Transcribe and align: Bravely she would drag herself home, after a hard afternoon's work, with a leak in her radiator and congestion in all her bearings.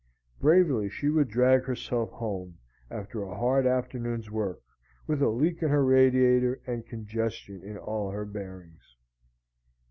Bravely 0.39 0.89
she 0.89 1.09
would 1.09 1.27
drag 1.29 1.65
herself 1.65 2.09
home, 2.09 2.57
after 2.89 3.21
a 3.21 3.37
hard 3.37 3.67
afternoon's 3.67 4.31
work, 4.31 4.63
with 5.05 5.21
a 5.21 5.29
leak 5.29 5.61
in 5.61 5.69
her 5.69 5.85
radiator 5.85 6.59
and 6.65 6.83
congestion 6.87 7.61
in 7.61 7.77
all 7.77 8.09
her 8.09 8.25
bearings. 8.25 8.95